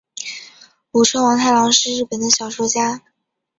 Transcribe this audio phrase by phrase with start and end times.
[0.93, 3.03] 舞城王太郎是日本的小说家。